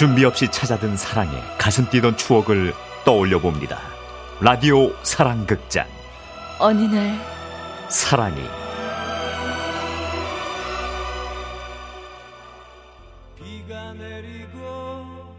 준비 0.00 0.24
없이 0.24 0.48
찾아든 0.50 0.96
사랑에 0.96 1.42
가슴 1.58 1.86
뛰던 1.90 2.16
추억을 2.16 2.72
떠올려 3.04 3.38
봅니다. 3.38 3.78
라디오 4.40 4.94
사랑극장. 5.02 5.86
어느 6.58 6.84
날 6.84 7.20
사랑이. 7.90 8.40
비가 13.36 13.92
내리고 13.92 15.36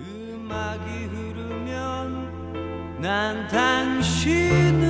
음악이 0.00 1.04
흐르면 1.04 3.00
난 3.00 3.46
당신을 3.46 4.80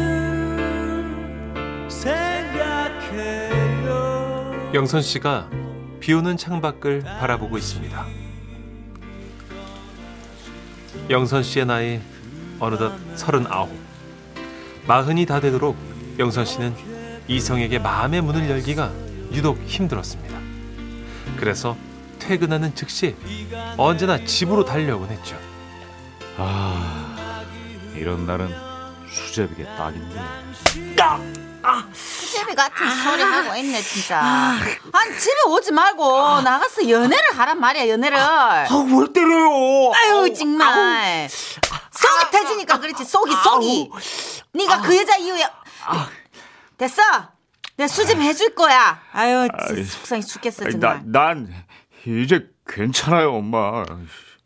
생각해요 1.90 3.20
영선 4.72 5.02
씨가 5.02 5.63
비 6.04 6.12
오는 6.12 6.36
창밖을 6.36 7.00
바라보고 7.00 7.56
있습니다. 7.56 8.06
영선 11.08 11.42
씨의 11.42 11.64
나이 11.64 11.98
어느덧 12.60 12.92
서른아홉. 13.16 13.70
마흔이 14.86 15.24
다 15.24 15.40
되도록 15.40 15.78
영선 16.18 16.44
씨는 16.44 16.74
이성에게 17.26 17.78
마음의 17.78 18.20
문을 18.20 18.50
열기가 18.50 18.92
유독 19.32 19.58
힘들었습니다. 19.64 20.38
그래서 21.38 21.74
퇴근하는 22.18 22.74
즉시 22.74 23.16
언제나 23.78 24.22
집으로 24.22 24.66
달려오곤 24.66 25.08
했죠. 25.08 25.38
아, 26.36 27.42
이런 27.96 28.26
날은 28.26 28.50
수제비게 29.08 29.64
딱인데. 29.64 30.20
수 31.94 32.23
제비 32.34 32.54
같은 32.54 32.90
소리 33.02 33.22
하고 33.22 33.54
있네 33.56 33.80
진짜. 33.80 34.20
아니 34.20 35.18
집에 35.18 35.34
오지 35.48 35.72
말고 35.72 36.40
나가서 36.42 36.88
연애를 36.88 37.38
하란 37.38 37.60
말이야 37.60 37.88
연애를. 37.88 38.18
뭘 38.88 39.12
때려요? 39.12 39.92
아유 39.94 40.34
정말. 40.34 41.28
속이 41.28 42.30
터지니까 42.32 42.80
그렇지 42.80 43.04
속이 43.04 43.32
속이. 43.44 43.90
네가 44.52 44.80
그 44.82 44.96
여자 44.96 45.16
이후에 45.16 45.44
됐어. 46.76 47.02
내가 47.76 47.88
수제비 47.88 48.20
해줄 48.22 48.54
거야. 48.54 49.00
아유 49.12 49.48
속상해 49.86 50.22
죽겠어 50.22 50.64
아니, 50.64 50.72
정말. 50.72 51.02
나, 51.06 51.34
난 51.34 51.54
이제 52.06 52.48
괜찮아요, 52.66 53.34
엄마. 53.34 53.84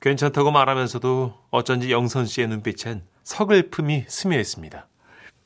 괜찮다고 0.01 0.51
말하면서도 0.51 1.35
어쩐지 1.51 1.91
영선 1.91 2.27
씨의 2.27 2.49
눈빛엔 2.49 3.05
서글픔이 3.25 4.05
스며 4.09 4.39
있습니다. 4.39 4.87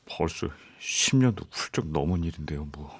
벌써 0.09 0.47
10년도 0.83 1.45
훌쩍 1.51 1.87
넘은 1.87 2.23
일인데요, 2.23 2.67
뭐. 2.71 2.93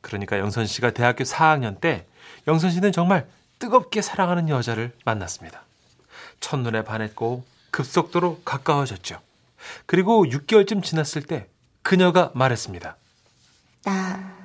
그러니까 0.00 0.38
영선 0.38 0.66
씨가 0.66 0.92
대학교 0.92 1.24
4학년 1.24 1.80
때 1.80 2.06
영선 2.48 2.70
씨는 2.70 2.92
정말 2.92 3.28
뜨겁게 3.58 4.00
사랑하는 4.00 4.48
여자를 4.48 4.92
만났습니다. 5.04 5.62
첫눈에 6.40 6.82
반했고 6.84 7.44
급속도로 7.70 8.40
가까워졌죠. 8.44 9.20
그리고 9.84 10.24
6개월쯤 10.24 10.82
지났을 10.82 11.22
때 11.22 11.48
그녀가 11.82 12.32
말했습니다. 12.34 12.96
나 13.84 14.36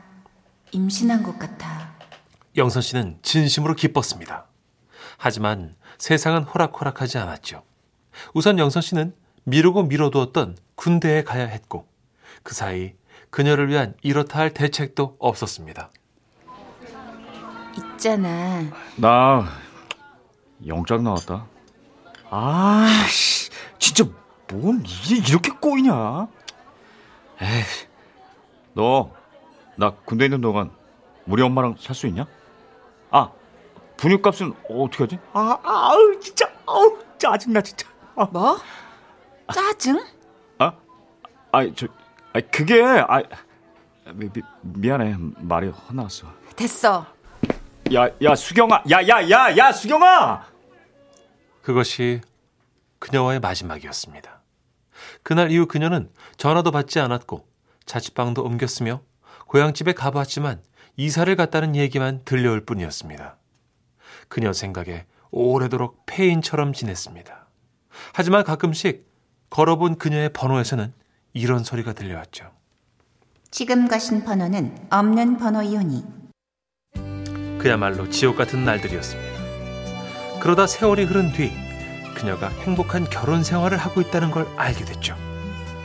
임신한 0.71 1.23
것 1.23 1.39
같아. 1.39 1.95
영선 2.57 2.81
씨는 2.81 3.19
진심으로 3.21 3.75
기뻤습니다. 3.75 4.45
하지만 5.17 5.75
세상은 5.97 6.43
호락호락하지 6.43 7.17
않았죠. 7.17 7.63
우선 8.33 8.59
영선 8.59 8.81
씨는 8.81 9.15
미루고 9.45 9.83
미뤄두었던 9.83 10.57
군대에 10.75 11.23
가야 11.23 11.45
했고 11.45 11.87
그 12.45 12.53
사이 12.53 12.93
그녀를 13.31 13.69
위한 13.69 13.95
이렇다 14.03 14.38
할 14.39 14.53
대책도 14.53 15.15
없었습니다. 15.19 15.89
있잖아. 17.75 18.61
나 18.97 19.45
영장 20.67 21.03
나왔다. 21.03 21.47
아, 22.30 22.87
씨, 23.09 23.49
진짜 23.80 24.05
뭔 24.47 24.83
일이 24.86 25.20
이렇게 25.27 25.49
꼬이냐? 25.59 26.27
에이, 27.42 27.64
너 28.73 29.11
나 29.77 29.89
군대 30.05 30.23
있는 30.25 30.39
동안 30.39 30.71
우리 31.27 31.41
엄마랑 31.41 31.75
살 31.80 31.95
수 31.95 32.08
있냐? 32.08 32.25
아, 33.09 33.30
분유값은 33.97 34.53
어떻게 34.70 35.03
하지? 35.03 35.20
아, 35.33 35.58
아우 35.64 36.20
진짜, 36.21 36.49
아우 36.67 36.97
짜증 37.17 37.52
나 37.53 37.59
진짜. 37.61 37.87
아, 38.15 38.25
뭐? 38.31 38.58
짜증? 39.52 39.99
아, 40.59 40.73
저, 41.75 41.87
아, 42.35 42.41
그게, 42.51 42.83
아, 42.83 43.23
미, 44.13 44.29
미, 44.29 44.41
미안해 44.61 45.15
말이 45.37 45.69
헛나왔어. 45.69 46.27
됐어. 46.57 47.05
야, 47.93 48.09
야 48.21 48.35
수경아, 48.35 48.83
야, 48.91 49.07
야, 49.07 49.29
야, 49.29 49.55
야 49.55 49.71
수경아. 49.71 50.45
그것이 51.61 52.19
그녀와의 52.99 53.39
마지막이었습니다. 53.39 54.41
그날 55.23 55.49
이후 55.49 55.65
그녀는 55.65 56.09
전화도 56.35 56.71
받지 56.71 56.99
않았고 56.99 57.47
자취방도 57.85 58.43
옮겼으며 58.43 58.99
고향집에 59.47 59.93
가봤지만 59.93 60.61
이사를 60.97 61.33
갔다는 61.37 61.77
얘기만 61.77 62.23
들려올 62.25 62.65
뿐이었습니다. 62.65 63.37
그녀 64.27 64.52
생각에 64.52 65.05
오래도록 65.31 66.05
폐인처럼 66.05 66.73
지냈습니다. 66.73 67.47
하지만 68.13 68.43
가끔씩 68.43 69.07
걸어본 69.49 69.99
그녀의 69.99 70.33
번호에서는 70.33 70.93
이런 71.35 71.63
소리가 71.65 71.91
들려왔죠. 71.93 72.45
지금 73.51 73.87
가신 73.89 74.23
번호는 74.23 74.87
없는 74.89 75.37
번호이오니. 75.37 76.03
그야말로 77.59 78.09
지옥 78.09 78.37
같은 78.37 78.63
날들이었습니다. 78.63 80.39
그러다 80.39 80.65
세월이 80.65 81.03
흐른 81.03 81.33
뒤 81.33 81.51
그녀가 82.15 82.47
행복한 82.47 83.03
결혼 83.09 83.43
생활을 83.43 83.77
하고 83.77 83.99
있다는 83.99 84.31
걸 84.31 84.47
알게 84.55 84.85
됐죠. 84.85 85.15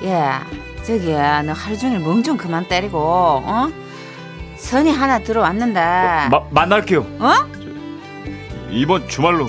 야, 0.06 0.46
저기 0.84 1.10
야, 1.10 1.42
너 1.42 1.52
하루 1.52 1.76
종일 1.76 1.98
멍 1.98 2.22
좀 2.22 2.36
그만 2.36 2.68
때리고, 2.68 2.98
어? 2.98 3.68
선이 4.56 4.92
하나 4.92 5.18
들어왔는데. 5.18 5.80
마, 6.30 6.40
만날게요. 6.50 7.00
어? 7.18 7.34
이번 8.70 9.08
주말로 9.08 9.48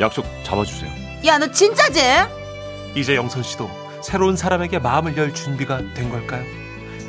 약속 0.00 0.26
잡아주세요. 0.42 0.90
야, 1.26 1.38
너 1.38 1.48
진짜지? 1.52 2.00
이제 2.96 3.14
영선 3.14 3.44
씨도 3.44 3.70
새로운 4.02 4.36
사람에게 4.36 4.78
마음을 4.78 5.16
열 5.16 5.34
준비가 5.34 5.78
된 5.94 6.10
걸까요? 6.10 6.44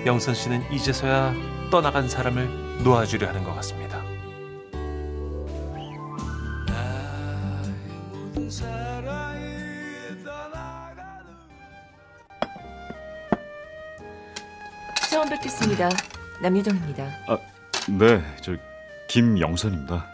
영선 0.06 0.34
씨는 0.34 0.72
이제서야 0.72 1.34
떠나간 1.72 2.10
사람을 2.10 2.84
놓아주려 2.84 3.28
하는 3.28 3.44
것 3.44 3.54
같습니다. 3.56 4.02
처음 15.10 15.30
뵙겠습니다. 15.30 15.90
남유정입니다. 16.42 17.04
아, 17.28 17.38
네, 17.90 18.24
저 18.42 18.56
김영선입니다. 19.10 20.06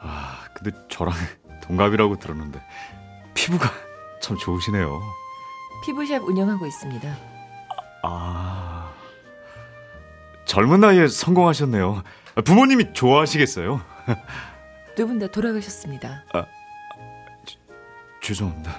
아, 0.00 0.38
근데 0.54 0.70
저랑 0.88 1.14
동갑이라고 1.62 2.18
들었는데 2.18 2.62
피부가 3.34 3.70
참 4.20 4.36
좋으시네요. 4.36 5.21
피부샵 5.82 6.22
운영하고 6.22 6.66
있습니다. 6.66 7.16
아, 8.04 8.92
젊은 10.44 10.80
나이에 10.80 11.06
성공하셨네요. 11.08 12.02
부모님이 12.44 12.92
좋아하시겠어요? 12.92 13.80
두 14.96 15.06
분 15.06 15.18
다 15.18 15.26
돌아가셨습니다. 15.28 16.24
죄송합니다. 18.22 18.70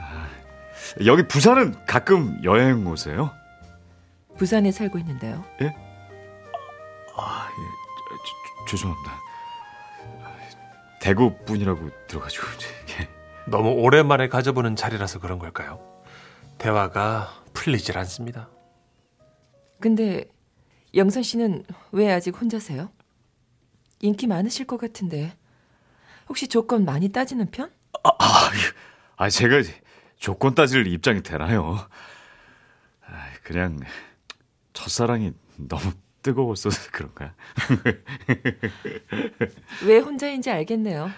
아, 0.00 0.26
여기 1.06 1.26
부산은 1.26 1.86
가끔 1.86 2.38
여행 2.44 2.86
오세요? 2.86 3.30
부산에 4.36 4.72
살고 4.72 4.98
있는데요. 4.98 5.44
아, 7.16 7.48
예, 7.50 7.62
저, 8.18 8.66
저, 8.66 8.76
죄송합니다. 8.76 9.12
아, 10.24 10.36
대구 11.00 11.34
분이라고 11.44 11.88
들어가지고 12.08 12.46
이게. 12.84 13.08
너무 13.46 13.70
오랜만에 13.70 14.28
가져보는 14.28 14.76
자리라서 14.76 15.18
그런 15.18 15.38
걸까요? 15.38 15.80
대화가 16.58 17.44
풀리질 17.52 17.98
않습니다. 17.98 18.48
근데 19.80 20.24
영선 20.94 21.22
씨는 21.22 21.64
왜 21.92 22.12
아직 22.12 22.40
혼자세요? 22.40 22.90
인기 24.00 24.26
많으실 24.26 24.66
것 24.66 24.78
같은데 24.78 25.36
혹시 26.28 26.48
조건 26.48 26.84
많이 26.84 27.08
따지는 27.08 27.50
편? 27.50 27.70
아, 28.04 28.10
아, 28.18 28.50
아, 29.16 29.30
제가 29.30 29.62
조건 30.16 30.54
따질 30.54 30.86
입장이 30.86 31.22
되나요? 31.22 31.78
아, 33.04 33.26
그냥 33.42 33.78
첫사랑이 34.72 35.32
너무 35.56 35.92
뜨거웠어서 36.22 36.80
그런가? 36.92 37.34
왜 39.84 39.98
혼자인지 39.98 40.50
알겠네요. 40.50 41.10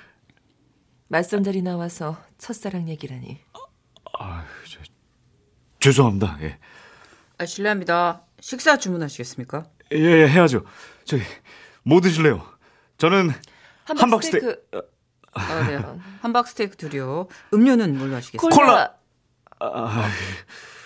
맞선 1.08 1.44
자리 1.44 1.62
나와서 1.62 2.16
첫사랑 2.38 2.88
얘기라니. 2.88 3.40
아, 4.18 4.44
저, 4.66 4.80
죄송합니다. 5.84 6.38
예. 6.40 6.56
아, 7.36 7.44
실례합니다. 7.44 8.22
식사 8.40 8.78
주문하시겠습니까? 8.78 9.66
예, 9.92 9.98
예, 9.98 10.28
해야죠. 10.28 10.64
저기 11.04 11.22
뭐 11.82 12.00
드실래요? 12.00 12.42
저는 12.96 13.30
한박 13.84 14.02
함박 14.02 14.22
스테이크 14.22 14.64
스테이크. 14.64 14.88
아, 15.34 15.68
네. 15.68 15.78
함박 16.22 16.48
스테이크 16.48 16.78
둘이요. 16.78 17.28
음료는 17.52 17.98
뭘로 17.98 18.16
하시겠어요? 18.16 18.48
콜라. 18.48 18.94
아, 19.60 20.08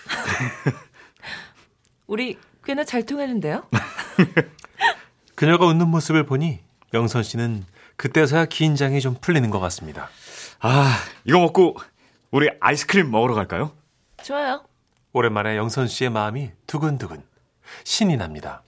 우리 2.05 2.37
꽤나 2.65 2.83
잘 2.83 3.05
통하는데요? 3.05 3.69
그녀가 5.35 5.65
웃는 5.65 5.87
모습을 5.87 6.25
보니 6.25 6.59
영선 6.93 7.23
씨는 7.23 7.63
그때서야 7.95 8.47
긴장이 8.47 8.99
좀 8.99 9.15
풀리는 9.21 9.49
것 9.49 9.61
같습니다. 9.61 10.09
아, 10.59 10.97
이거 11.23 11.39
먹고 11.39 11.77
우리 12.31 12.49
아이스크림 12.59 13.09
먹으러 13.09 13.33
갈까요? 13.33 13.71
좋아요. 14.25 14.68
오랜만에 15.13 15.57
영선 15.57 15.87
씨의 15.87 16.09
마음이 16.11 16.51
두근두근 16.67 17.23
신이 17.83 18.17
납니다. 18.17 18.63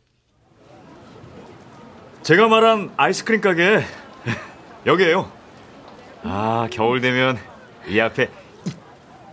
제가 2.24 2.48
말한 2.48 2.92
아이스크림 2.98 3.42
가게 3.42 3.82
여기에요. 4.86 5.32
아, 6.24 6.68
겨울 6.72 7.02
되면 7.02 7.38
이 7.88 8.00
앞에 8.00 8.30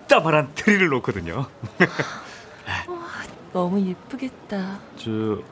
이따만한 0.04 0.52
트리를 0.54 0.88
놓거든요. 0.88 1.46
너무 3.52 3.80
예쁘겠다. 3.86 4.78
저, 4.96 5.42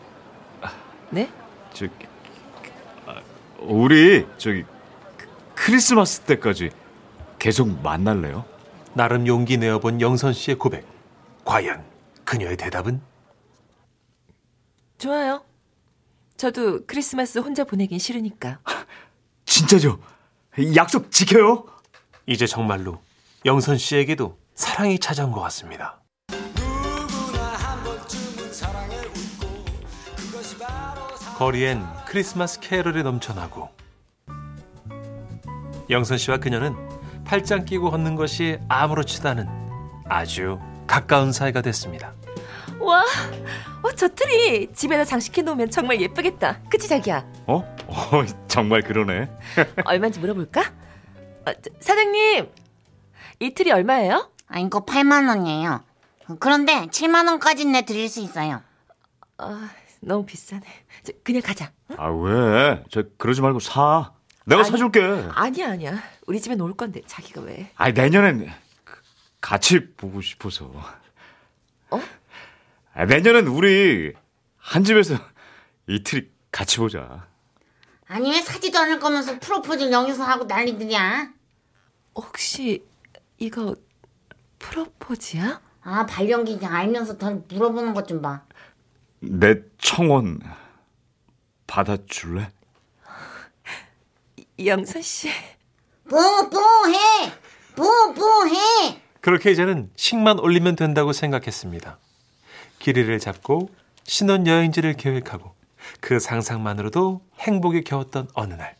네? 1.10 1.30
저, 1.72 1.86
아, 3.06 3.20
우리 3.60 4.26
저기 4.38 4.64
크- 5.16 5.26
크리스마스 5.54 6.20
때까지 6.20 6.70
계속 7.38 7.82
만날래요? 7.82 8.44
나름 8.94 9.26
용기 9.26 9.56
내어본 9.58 10.00
영선 10.00 10.32
씨의 10.32 10.56
고백. 10.58 10.86
과연 11.46 11.82
그녀의 12.24 12.56
대답은? 12.56 13.00
좋아요. 14.98 15.44
저도 16.36 16.84
크리스마스 16.86 17.38
혼자 17.38 17.64
보내긴 17.64 17.98
싫으니까. 17.98 18.58
진짜죠? 19.46 19.98
약속 20.74 21.10
지켜요? 21.10 21.64
이제 22.26 22.46
정말로 22.46 23.00
영선 23.44 23.78
씨에게도 23.78 24.36
사랑이 24.54 24.98
찾아온 24.98 25.30
것 25.30 25.40
같습니다. 25.42 26.02
거리엔 31.38 31.86
크리스마스 32.06 32.58
캐럴이 32.60 33.02
넘쳐나고 33.02 33.68
영선 35.90 36.18
씨와 36.18 36.38
그녀는 36.38 36.74
팔짱 37.24 37.66
끼고 37.66 37.90
걷는 37.90 38.16
것이 38.16 38.58
아무렇지도 38.68 39.28
않은 39.28 39.46
아주 40.08 40.58
가까운 40.86 41.32
사이가 41.32 41.62
됐습니다. 41.62 42.14
와, 42.78 43.02
어, 43.82 43.92
저 43.92 44.08
트리 44.08 44.72
집에다 44.72 45.04
장식해 45.04 45.42
놓으면 45.42 45.70
정말 45.70 46.00
예쁘겠다. 46.00 46.60
그치 46.70 46.88
자기야? 46.88 47.24
어? 47.46 47.56
어, 47.86 48.24
정말 48.48 48.82
그러네. 48.82 49.28
얼마인지 49.84 50.20
물어볼까? 50.20 50.60
어, 51.46 51.52
저, 51.52 51.70
사장님, 51.80 52.48
이 53.40 53.54
트리 53.54 53.72
얼마예요? 53.72 54.30
아, 54.48 54.58
이거 54.58 54.84
8만 54.84 55.28
원이에요. 55.28 55.82
그런데 56.38 56.86
7만 56.86 57.26
원까지는 57.28 57.72
해 57.72 57.82
드릴 57.84 58.08
수 58.08 58.20
있어요. 58.20 58.62
아, 59.38 59.70
너무 60.00 60.24
비싸네. 60.26 60.62
저, 61.04 61.12
그냥 61.24 61.42
가자. 61.42 61.70
아, 61.96 62.08
왜? 62.08 62.82
저 62.90 63.02
그러지 63.16 63.40
말고 63.42 63.60
사. 63.60 64.12
내가 64.44 64.60
아니. 64.62 64.70
사줄게. 64.70 65.00
아니야, 65.34 65.70
아니야. 65.70 65.98
우리 66.26 66.40
집에 66.40 66.54
놀 66.54 66.74
건데 66.74 67.00
자기가 67.06 67.40
왜? 67.42 67.70
아니, 67.76 67.92
내년엔 67.94 68.38
그- 68.46 68.50
같이 69.46 69.94
보고 69.94 70.20
싶어서. 70.20 70.64
어? 71.90 72.00
아, 72.94 73.04
내년엔 73.04 73.46
우리 73.46 74.12
한 74.56 74.82
집에서 74.82 75.14
이틀이 75.86 76.28
같이 76.50 76.78
보자. 76.78 77.28
아니 78.08 78.32
왜 78.32 78.42
사지도 78.42 78.76
않을 78.76 78.98
거면서 78.98 79.38
프로포즈를 79.38 79.92
여기서 79.92 80.24
하고 80.24 80.46
난리들이야? 80.46 81.30
혹시 82.16 82.84
이거 83.38 83.76
프로포즈야? 84.58 85.60
아 85.82 86.06
발령기 86.06 86.58
알면서 86.66 87.16
더 87.16 87.30
물어보는 87.48 87.94
것 87.94 88.08
좀 88.08 88.20
봐. 88.20 88.42
내 89.20 89.62
청원 89.78 90.40
받아줄래? 91.68 92.50
영선 94.64 95.02
씨. 95.02 95.30
뽀뽀해, 96.08 97.32
뽀뽀해. 97.76 99.05
그렇게 99.26 99.50
이제는 99.50 99.90
식만 99.96 100.38
올리면 100.38 100.76
된다고 100.76 101.12
생각했습니다. 101.12 101.98
길이를 102.78 103.18
잡고 103.18 103.70
신혼 104.04 104.46
여행지를 104.46 104.92
계획하고 104.92 105.52
그 106.00 106.20
상상만으로도 106.20 107.22
행복에 107.40 107.80
겨웠던 107.80 108.28
어느 108.34 108.54
날 108.54 108.76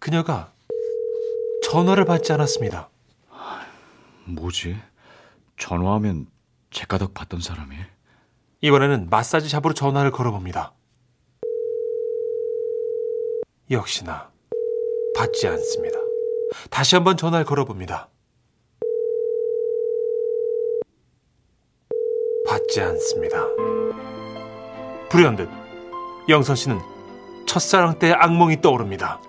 그녀가 0.00 0.52
전화를 1.70 2.06
받지 2.06 2.32
않았습니다. 2.32 2.90
뭐지? 4.24 4.76
전화하면 5.56 6.26
제가닥 6.72 7.14
받던 7.14 7.40
사람이. 7.40 7.76
이번에는 8.62 9.08
마사지 9.10 9.48
샵으로 9.48 9.74
전화를 9.74 10.10
걸어봅니다. 10.10 10.72
역시나 13.70 14.32
받지 15.14 15.46
않습니다. 15.46 16.11
다시 16.70 16.94
한번 16.94 17.16
전화를 17.16 17.44
걸어봅니다. 17.44 18.08
받지 22.46 22.80
않습니다. 22.80 23.38
불현듯 25.10 25.48
영선 26.28 26.56
씨는 26.56 26.80
첫사랑 27.46 27.98
때의 27.98 28.14
악몽이 28.14 28.60
떠오릅니다. 28.60 29.20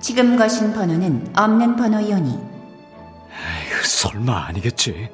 지금 0.00 0.36
거신 0.36 0.72
번호는 0.72 1.32
없는 1.36 1.76
번호이오니 1.76 2.30
에휴, 2.30 3.82
설마 3.84 4.46
아니겠지. 4.46 5.10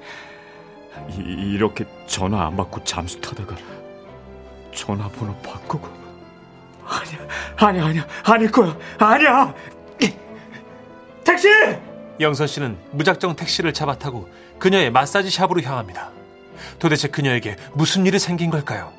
이, 1.10 1.14
이렇게 1.54 1.84
전화 2.06 2.46
안 2.46 2.56
받고 2.56 2.84
잠수 2.84 3.20
타다가 3.20 3.56
전화번호 4.74 5.34
바꾸고. 5.38 5.88
아니야, 6.84 7.28
아니야, 7.56 7.84
아니야, 7.86 8.06
아닐 8.24 8.50
거야, 8.50 8.76
아니야. 8.98 9.54
택시! 11.32 11.48
영선 12.20 12.46
씨는 12.46 12.76
무작정 12.92 13.36
택시를 13.36 13.72
잡아타고 13.72 14.28
그녀의 14.58 14.90
마사지 14.90 15.30
샵으로 15.30 15.62
향합니다. 15.62 16.10
도대체 16.78 17.08
그녀에게 17.08 17.56
무슨 17.74 18.06
일이 18.06 18.18
생긴 18.18 18.50
걸까요? 18.50 18.92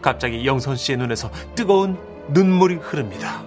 갑자기 0.00 0.46
영선 0.46 0.76
씨의 0.76 0.98
눈에서 0.98 1.30
뜨거운 1.54 1.98
눈물이 2.28 2.76
흐릅니다. 2.76 3.44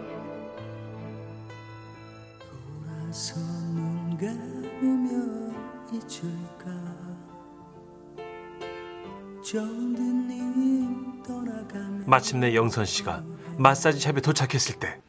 마침내 12.05 12.55
영선 12.55 12.86
씨가 12.86 13.24
마사지 13.57 14.00
샵에 14.00 14.22
도착했을 14.22 14.75
때 14.79 15.00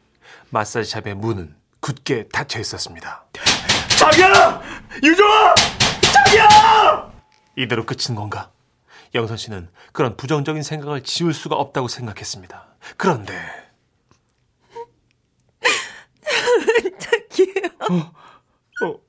마사지 0.49 0.89
샵의 0.89 1.15
문은 1.15 1.62
굳게 1.83 2.29
닫혀 2.29 2.61
있었습니다. 2.61 3.25
자기야! 3.99 4.61
유정아! 5.03 5.55
자기야! 6.13 7.11
이대로 7.57 7.85
끝인 7.85 8.15
건가? 8.15 8.51
영선 9.13 9.35
씨는 9.35 9.69
그런 9.91 10.15
부정적인 10.15 10.63
생각을 10.63 11.03
지울 11.03 11.33
수가 11.33 11.57
없다고 11.57 11.89
생각했습니다. 11.89 12.67
그런데 12.95 13.33
어, 18.81 18.99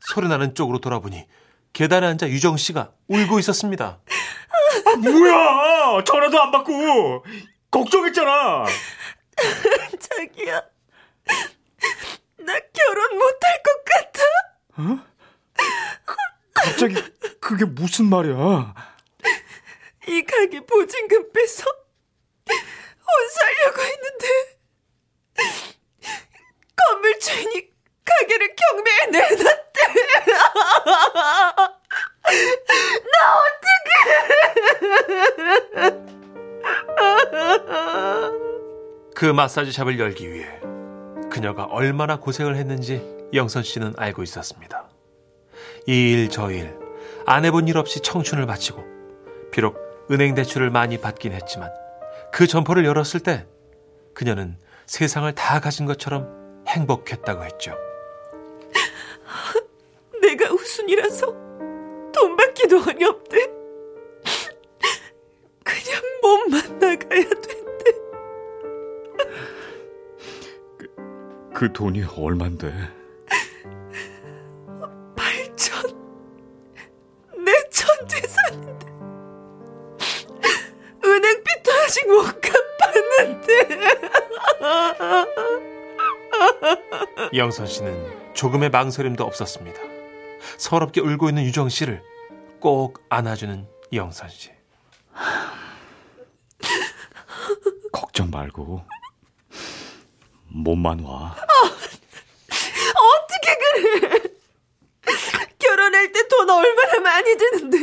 소리 0.00 0.26
나는 0.26 0.56
쪽으로 0.56 0.80
돌아보니 0.80 1.24
계단에 1.72 2.08
앉아 2.08 2.28
유정 2.30 2.56
씨가 2.56 2.90
울고 3.06 3.38
있었습니다. 3.38 4.00
뭐야! 5.02 6.02
전화도 6.04 6.42
안 6.42 6.50
받고! 6.50 7.24
걱정했잖아! 7.70 8.64
자기야. 10.00 10.73
나 12.38 12.58
결혼 12.72 13.18
못할 13.18 13.62
것 13.62 13.84
같아. 13.84 14.22
갑자기 16.52 16.94
그게 17.40 17.64
무슨 17.64 18.06
말이야? 18.06 18.74
이 20.08 20.22
가게 20.22 20.60
보증금 20.60 21.32
빼서 21.32 21.64
혼 22.48 23.28
살려고 23.30 23.82
했는데 23.82 24.26
건물 26.76 27.18
주인이 27.18 27.70
가게를 28.04 28.54
경매에 28.56 29.06
내놨대. 29.10 29.80
그 39.14 39.26
마사지 39.26 39.72
샵을 39.72 39.98
열기 39.98 40.30
위해 40.32 40.48
그녀가 41.34 41.64
얼마나 41.64 42.16
고생을 42.20 42.54
했는지 42.54 43.02
영선 43.34 43.64
씨는 43.64 43.94
알고 43.96 44.22
있었습니다. 44.22 44.88
이 45.88 46.12
일 46.12 46.28
저 46.30 46.48
일 46.52 46.78
안 47.26 47.44
해본 47.44 47.66
일 47.66 47.76
없이 47.76 48.00
청춘을 48.00 48.46
바치고 48.46 48.84
비록 49.50 49.76
은행 50.12 50.34
대출을 50.36 50.70
많이 50.70 51.00
받긴 51.00 51.32
했지만 51.32 51.72
그 52.32 52.46
점포를 52.46 52.84
열었을 52.84 53.18
때 53.18 53.46
그녀는 54.14 54.56
세상을 54.86 55.34
다 55.34 55.58
가진 55.58 55.86
것처럼 55.86 56.62
행복했다고 56.68 57.42
했죠. 57.44 57.76
내가 60.22 60.52
우순이라서 60.52 61.26
돈밖에 62.12 62.68
돈이 62.68 63.04
없대. 63.04 63.43
그 71.54 71.72
돈이 71.72 72.02
얼만데? 72.02 72.72
8천. 75.16 75.96
내전 77.36 78.08
재산인데. 78.08 78.86
은행빚도 81.04 81.72
아직 81.84 82.08
못 82.08 82.40
갚았는데. 82.40 83.78
영선 87.36 87.66
씨는 87.66 88.34
조금의 88.34 88.70
망설임도 88.70 89.24
없었습니다. 89.24 89.80
서럽게 90.58 91.00
울고 91.00 91.28
있는 91.28 91.44
유정 91.44 91.68
씨를 91.68 92.02
꼭 92.58 93.00
안아주는 93.08 93.68
영선 93.92 94.28
씨. 94.28 94.50
걱정 97.92 98.30
말고 98.30 98.84
몸만 100.58 101.00
와. 101.00 101.36
어떻게 102.94 103.58
그래? 103.58 104.22
결혼할 105.58 106.12
때 106.12 106.28
돈 106.28 106.48
얼마나 106.48 107.00
많이 107.00 107.36
드는데. 107.36 107.78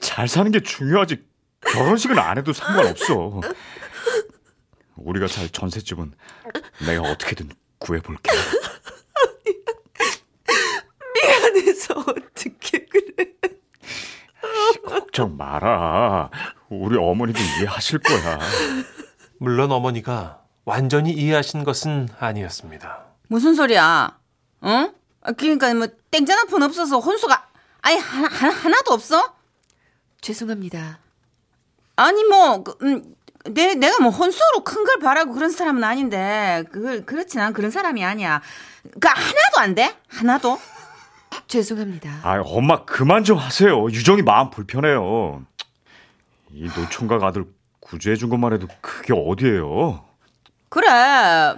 잘 0.00 0.26
사는 0.28 0.50
게 0.50 0.60
중요하지. 0.60 1.22
결혼식은 1.60 2.18
안 2.18 2.38
해도 2.38 2.52
상관없어. 2.52 3.40
우리가 4.96 5.28
살 5.28 5.48
전셋집은 5.48 6.12
내가 6.86 7.02
어떻게든 7.02 7.50
구해볼게. 7.78 8.30
미안해서 11.14 11.94
어떻게 12.00 12.84
그래? 12.86 13.26
걱정 14.84 15.36
마라. 15.36 16.30
우리 16.68 16.96
어머니도 16.98 17.38
이해하실 17.40 18.00
거야. 18.00 18.38
물론 19.38 19.70
어머니가 19.72 20.41
완전히 20.64 21.12
이해하신 21.12 21.64
것은 21.64 22.08
아니었습니다. 22.18 23.04
무슨 23.28 23.54
소리야? 23.54 24.16
응? 24.64 24.92
아, 25.22 25.32
그러니까 25.32 25.72
뭐 25.74 25.86
땡전 26.10 26.38
한 26.38 26.46
푼 26.48 26.62
없어서 26.62 26.98
혼수가 26.98 27.48
아니 27.82 27.96
하나, 27.98 28.28
하나 28.28 28.52
하나도 28.54 28.92
없어? 28.92 29.34
죄송합니다. 30.20 30.98
아니 31.96 32.24
뭐 32.24 32.62
그, 32.62 32.76
음, 32.82 33.14
내 33.44 33.74
내가 33.74 33.98
뭐 34.00 34.10
혼수로 34.10 34.62
큰 34.64 34.84
걸 34.84 34.98
바라고 35.00 35.32
그런 35.32 35.50
사람은 35.50 35.82
아닌데 35.82 36.62
그 36.70 37.04
그렇지 37.04 37.38
난 37.38 37.52
그런 37.52 37.70
사람이 37.70 38.04
아니야. 38.04 38.40
그 39.00 39.08
하나도 39.08 39.58
안 39.58 39.74
돼? 39.74 39.96
하나도? 40.08 40.58
죄송합니다. 41.48 42.20
아, 42.22 42.40
엄마 42.44 42.84
그만 42.84 43.24
좀 43.24 43.38
하세요. 43.38 43.84
유정이 43.90 44.22
마음 44.22 44.50
불편해요. 44.50 45.42
이 46.52 46.68
노총각 46.76 47.22
아들 47.24 47.46
구제해 47.80 48.16
준 48.16 48.28
것만 48.28 48.52
해도 48.52 48.68
그게 48.80 49.12
어디예요? 49.14 50.04
그래 50.72 50.88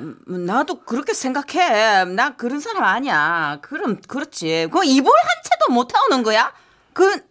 음, 0.01 0.45
나도 0.45 0.81
그렇게 0.81 1.15
생각해. 1.15 2.05
나 2.17 2.35
그런 2.35 2.59
사람 2.59 2.83
아니야. 2.83 3.59
그럼 3.63 4.01
그렇지. 4.09 4.67
그 4.73 4.85
이불 4.85 5.07
한 5.07 5.29
채도 5.45 5.73
못 5.73 5.87
태우는 5.87 6.25
거야? 6.25 6.53
그 6.93 7.25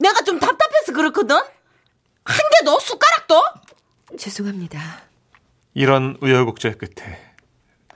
내가 0.00 0.22
좀 0.22 0.40
답답해서 0.40 0.92
그렇거든. 0.92 1.36
한 1.36 2.36
개도 2.58 2.80
숟가락도? 2.80 3.44
죄송합니다. 4.18 4.80
이런 5.74 6.18
우여곡절 6.20 6.78
끝에 6.78 7.16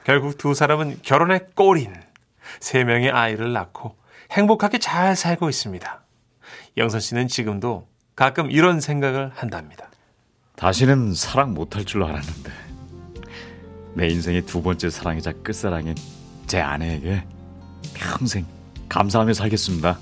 결국 0.05 0.39
두 0.39 0.55
사람은 0.55 1.01
결혼에 1.03 1.41
꼬린 1.57 1.93
세 2.61 2.85
명의 2.85 3.11
아이를 3.11 3.53
낳고 3.53 3.97
행복하게 4.31 4.79
잘 4.79 5.17
살고 5.17 5.49
있습니다. 5.49 6.03
영선 6.77 7.01
씨는 7.01 7.27
지금도 7.27 7.89
가끔 8.15 8.49
이런 8.53 8.81
생각을 8.81 9.33
한답니다. 9.35 9.91
다시는 10.55 11.15
사랑 11.15 11.55
못할 11.55 11.85
줄 11.85 12.05
알았는데 12.05 12.68
내 13.99 14.07
인생의 14.11 14.43
두 14.43 14.63
번째 14.63 14.91
사랑이자 14.91 15.33
끝사랑인 15.43 15.93
제 16.47 16.61
아내에게 16.61 17.25
평생 17.95 18.47
감사하며 18.89 19.33
살겠습니다. 19.35 19.99